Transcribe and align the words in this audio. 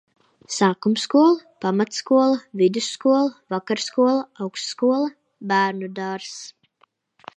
Sākumskola, 0.53 1.33
pamatskola, 1.65 2.39
vidusskola, 2.61 3.29
vakarskola, 3.55 4.17
augstskola. 4.47 5.15
Bērnudārzs. 5.53 6.41